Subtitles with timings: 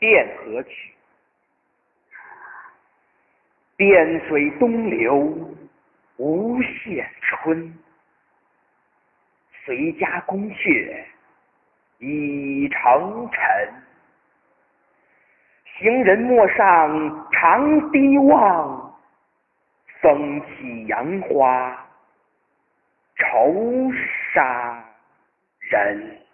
[0.00, 0.94] 汴河曲》：
[3.78, 5.56] 汴水东流
[6.16, 7.78] 无限春，
[9.64, 11.04] 随家宫阙
[11.98, 13.74] 已成尘。
[15.78, 18.98] 行人陌上长堤望，
[20.00, 21.86] 风起杨花
[23.16, 23.90] 愁
[24.32, 24.84] 杀
[25.60, 26.27] 人。